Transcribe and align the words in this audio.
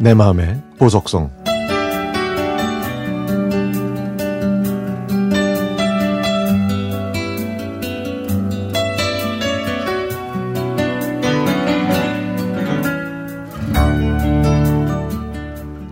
내 0.00 0.14
마음의 0.14 0.62
보석성 0.78 1.28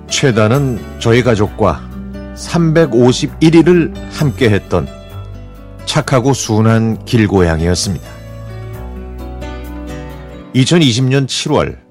최다는 0.08 0.78
저희 1.00 1.24
가족과 1.24 1.82
351일을 2.36 3.92
함께 4.12 4.50
했던 4.50 4.86
착하고 5.84 6.32
순한 6.32 7.04
길고양이였습니다. 7.04 8.08
2020년 10.54 11.26
7월 11.26 11.85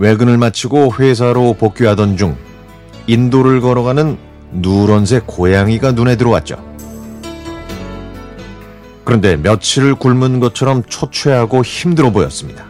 외근을 0.00 0.38
마치고 0.38 0.94
회사로 0.98 1.52
복귀하던 1.52 2.16
중 2.16 2.34
인도를 3.06 3.60
걸어가는 3.60 4.16
누런색 4.50 5.26
고양이가 5.26 5.92
눈에 5.92 6.16
들어왔죠. 6.16 6.56
그런데 9.04 9.36
며칠을 9.36 9.96
굶은 9.96 10.40
것처럼 10.40 10.84
초췌하고 10.84 11.62
힘들어 11.62 12.10
보였습니다. 12.10 12.64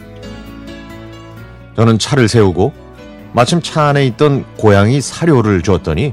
저는 1.77 2.01
차를 2.01 2.29
세우고 2.29 2.73
마침 3.33 3.62
차 3.62 3.84
안에 3.84 4.05
있던 4.06 4.45
고양이 4.56 5.01
사료를 5.01 5.62
줬더니 5.62 6.12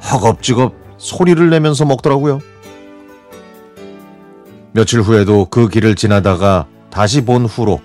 허겁지겁 0.00 0.72
소리를 0.98 1.50
내면서 1.50 1.84
먹더라고요. 1.84 2.38
며칠 4.70 5.00
후에도 5.00 5.46
그 5.46 5.68
길을 5.68 5.96
지나다가 5.96 6.66
다시 6.90 7.24
본 7.24 7.44
후로 7.44 7.80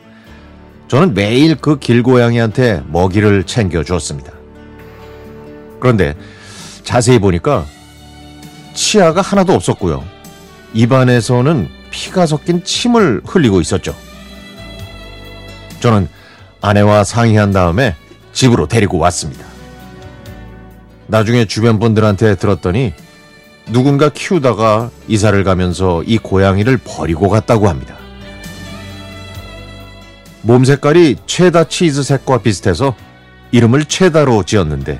저는 0.87 1.13
매일 1.13 1.55
그 1.55 1.79
길고양이한테 1.79 2.83
먹이를 2.87 3.45
챙겨주었습니다. 3.45 4.31
그런데 5.79 6.15
자세히 6.83 7.19
보니까 7.19 7.65
치아가 8.73 9.21
하나도 9.21 9.53
없었고요. 9.53 10.03
입안에서는 10.73 11.69
피가 11.91 12.25
섞인 12.25 12.63
침을 12.63 13.21
흘리고 13.25 13.61
있었죠. 13.61 13.95
저는 15.79 16.07
아내와 16.61 17.03
상의한 17.03 17.51
다음에 17.51 17.95
집으로 18.31 18.67
데리고 18.67 18.97
왔습니다. 18.99 19.45
나중에 21.07 21.45
주변 21.45 21.79
분들한테 21.79 22.35
들었더니 22.35 22.93
누군가 23.71 24.09
키우다가 24.09 24.89
이사를 25.07 25.43
가면서 25.43 26.03
이 26.03 26.17
고양이를 26.17 26.77
버리고 26.77 27.29
갔다고 27.29 27.69
합니다. 27.69 27.97
몸 30.43 30.65
색깔이 30.65 31.15
체다 31.25 31.65
치즈 31.65 32.03
색과 32.03 32.39
비슷해서 32.39 32.95
이름을 33.51 33.85
체다로 33.85 34.43
지었는데 34.43 34.99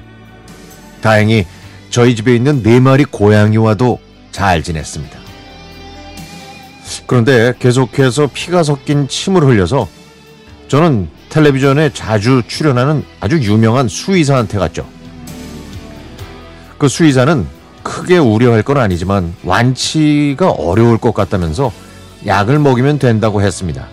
다행히 1.01 1.45
저희 1.89 2.15
집에 2.15 2.33
있는 2.33 2.63
네 2.63 2.79
마리 2.79 3.03
고양이와도 3.03 3.99
잘 4.31 4.63
지냈습니다. 4.63 5.19
그런데 7.05 7.53
계속해서 7.59 8.29
피가 8.33 8.63
섞인 8.63 9.07
침을 9.07 9.43
흘려서 9.43 9.87
저는 10.69 11.09
텔레비전에 11.29 11.91
자주 11.93 12.41
출연하는 12.47 13.03
아주 13.19 13.37
유명한 13.39 13.87
수의사한테 13.87 14.57
갔죠. 14.57 14.87
그 16.77 16.87
수의사는 16.87 17.45
크게 17.83 18.17
우려할 18.17 18.63
건 18.63 18.77
아니지만 18.77 19.35
완치가 19.43 20.51
어려울 20.51 20.97
것 20.97 21.13
같다면서 21.13 21.71
약을 22.25 22.59
먹이면 22.59 22.97
된다고 22.97 23.41
했습니다. 23.41 23.87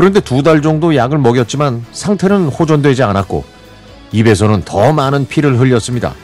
그런데 0.00 0.18
두 0.20 0.42
달 0.42 0.62
정도 0.62 0.96
약을 0.96 1.18
먹였지만 1.18 1.84
상태는 1.92 2.46
호전되지 2.48 3.02
않았고 3.02 3.44
입에서는 4.12 4.62
더 4.62 4.94
많은 4.94 5.28
피를 5.28 5.58
흘렸습니다. 5.60 6.14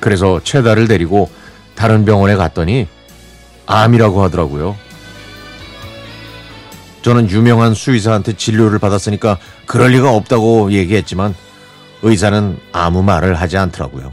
그래서 0.00 0.40
최다를 0.42 0.88
데리고 0.88 1.30
다른 1.76 2.04
병원에 2.04 2.34
갔더니 2.34 2.88
암이라고 3.66 4.20
하더라고요. 4.20 4.74
저는 7.02 7.30
유명한 7.30 7.72
수의사한테 7.74 8.32
진료를 8.32 8.80
받았으니까 8.80 9.38
그럴 9.64 9.92
리가 9.92 10.10
없다고 10.10 10.72
얘기했지만 10.72 11.36
의사는 12.02 12.58
아무 12.72 13.04
말을 13.04 13.36
하지 13.36 13.58
않더라고요. 13.58 14.10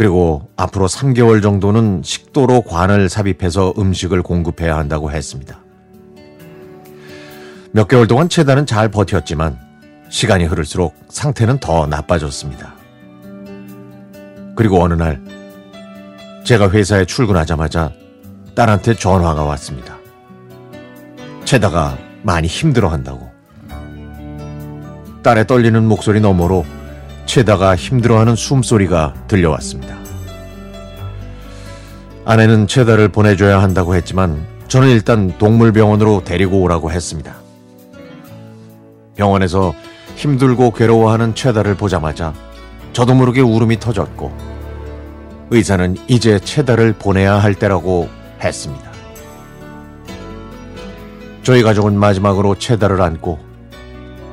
그리고 0.00 0.48
앞으로 0.56 0.88
3개월 0.88 1.42
정도는 1.42 2.00
식도로 2.02 2.62
관을 2.62 3.10
삽입해서 3.10 3.74
음식을 3.76 4.22
공급해야 4.22 4.74
한다고 4.78 5.10
했습니다. 5.10 5.60
몇 7.72 7.86
개월 7.86 8.06
동안 8.06 8.30
최다는 8.30 8.64
잘 8.64 8.90
버텼지만 8.90 9.58
시간이 10.08 10.46
흐를수록 10.46 10.94
상태는 11.10 11.58
더 11.58 11.86
나빠졌습니다. 11.86 12.72
그리고 14.56 14.82
어느 14.82 14.94
날 14.94 15.22
제가 16.44 16.70
회사에 16.70 17.04
출근하자마자 17.04 17.92
딸한테 18.54 18.94
전화가 18.94 19.44
왔습니다. 19.44 19.98
최다가 21.44 21.98
많이 22.22 22.48
힘들어 22.48 22.88
한다고. 22.88 23.30
딸의 25.22 25.46
떨리는 25.46 25.84
목소리 25.84 26.20
너머로 26.20 26.64
최다가 27.30 27.76
힘들어하는 27.76 28.34
숨소리가 28.34 29.14
들려왔습니다. 29.28 29.96
아내는 32.24 32.66
최다를 32.66 33.06
보내줘야 33.06 33.62
한다고 33.62 33.94
했지만 33.94 34.44
저는 34.66 34.88
일단 34.88 35.38
동물병원으로 35.38 36.24
데리고 36.24 36.60
오라고 36.60 36.90
했습니다. 36.90 37.36
병원에서 39.14 39.74
힘들고 40.16 40.72
괴로워하는 40.72 41.36
최다를 41.36 41.76
보자마자 41.76 42.34
저도 42.92 43.14
모르게 43.14 43.42
울음이 43.42 43.78
터졌고 43.78 44.36
의사는 45.50 45.98
이제 46.08 46.40
최다를 46.40 46.94
보내야 46.94 47.34
할 47.34 47.54
때라고 47.54 48.08
했습니다. 48.42 48.90
저희 51.44 51.62
가족은 51.62 51.96
마지막으로 51.96 52.56
최다를 52.56 53.00
안고 53.00 53.38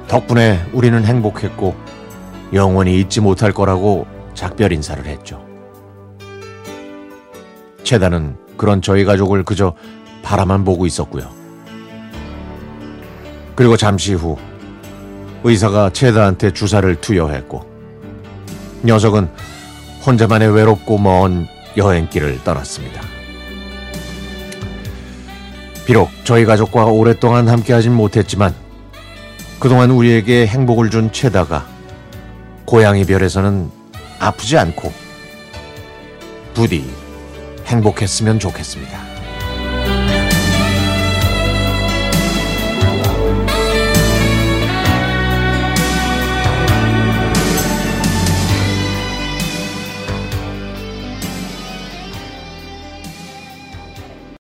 덕분에 0.08 0.66
우리는 0.74 1.06
행복했고 1.06 1.87
영원히 2.53 3.00
잊지 3.00 3.22
못할 3.22 3.52
거라고 3.52 4.06
작별 4.34 4.72
인사를 4.72 5.06
했죠. 5.06 5.46
최다는 7.84 8.38
그런 8.58 8.81
저희 8.81 9.06
가족을 9.06 9.44
그저 9.44 9.74
바라만 10.24 10.63
보고 10.63 10.85
있었고요. 10.85 11.30
그리고 13.56 13.78
잠시 13.78 14.13
후 14.13 14.38
의사가 15.44 15.91
최다한테 15.91 16.52
주사를 16.52 16.94
투여했고 17.02 17.66
녀석은 18.84 19.29
혼자만의 20.06 20.53
외롭고 20.53 20.97
먼 20.97 21.47
여행길을 21.75 22.44
떠났습니다. 22.44 23.02
비록 25.85 26.09
저희 26.24 26.44
가족과 26.44 26.85
오랫동안 26.85 27.47
함께하진 27.47 27.94
못했지만 27.94 28.53
그동안 29.59 29.91
우리에게 29.91 30.46
행복을 30.46 30.90
준 30.90 31.12
최다가 31.12 31.77
고양이 32.67 33.05
별에서는 33.05 33.72
아프지 34.19 34.57
않고 34.57 34.91
부디 36.53 36.83
행복했으면 37.66 38.39
좋겠습니다. 38.39 39.16